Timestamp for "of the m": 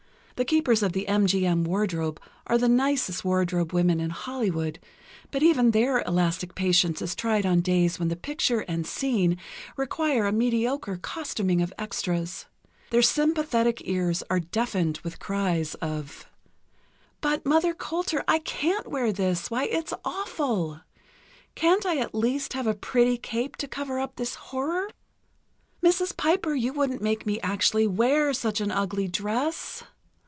0.81-1.27